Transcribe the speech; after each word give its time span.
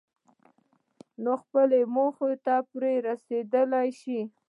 نو 1.23 1.31
خپلې 1.43 1.79
موخې 1.95 2.33
ته 2.45 2.55
پرې 2.71 2.93
رسېدلای 3.07 3.89
شئ. 3.99 4.19